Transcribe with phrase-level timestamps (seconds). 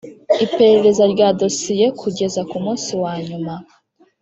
[0.45, 3.53] iperereza rya dosiye kugeza ku munsi wa nyuma